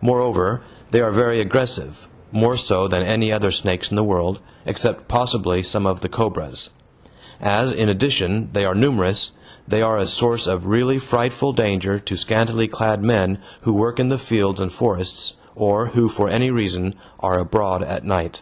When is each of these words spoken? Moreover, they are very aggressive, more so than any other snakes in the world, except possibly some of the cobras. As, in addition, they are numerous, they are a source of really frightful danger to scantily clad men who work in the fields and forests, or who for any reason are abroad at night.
Moreover, 0.00 0.62
they 0.92 1.00
are 1.02 1.10
very 1.12 1.42
aggressive, 1.42 2.08
more 2.32 2.56
so 2.56 2.88
than 2.88 3.02
any 3.02 3.30
other 3.30 3.50
snakes 3.50 3.90
in 3.90 3.96
the 3.96 4.02
world, 4.02 4.40
except 4.64 5.08
possibly 5.08 5.62
some 5.62 5.84
of 5.86 6.00
the 6.00 6.08
cobras. 6.08 6.70
As, 7.38 7.70
in 7.70 7.86
addition, 7.90 8.48
they 8.54 8.64
are 8.64 8.74
numerous, 8.74 9.32
they 9.68 9.82
are 9.82 9.98
a 9.98 10.06
source 10.06 10.46
of 10.46 10.64
really 10.64 10.98
frightful 10.98 11.52
danger 11.52 12.00
to 12.00 12.16
scantily 12.16 12.66
clad 12.66 13.04
men 13.04 13.40
who 13.64 13.74
work 13.74 14.00
in 14.00 14.08
the 14.08 14.16
fields 14.16 14.58
and 14.58 14.72
forests, 14.72 15.34
or 15.54 15.88
who 15.88 16.08
for 16.08 16.30
any 16.30 16.50
reason 16.50 16.94
are 17.20 17.38
abroad 17.38 17.82
at 17.82 18.06
night. 18.06 18.40